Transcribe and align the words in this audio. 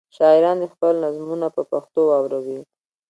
شاعران 0.15 0.55
دې 0.61 0.67
خپلې 0.73 0.97
نظمونه 1.05 1.47
په 1.55 1.61
پښتو 1.71 1.99
واوروي. 2.05 2.59